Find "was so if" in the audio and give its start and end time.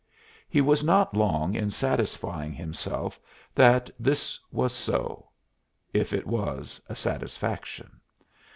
4.51-6.11